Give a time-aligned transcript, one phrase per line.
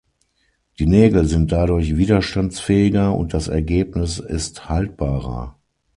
[0.79, 5.59] Die Nägel sind dadurch widerstandsfähiger und das Ergebnis ist haltbarer.